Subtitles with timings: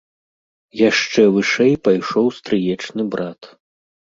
[0.89, 3.41] Яшчэ вышэй пайшоў стрыечны брат.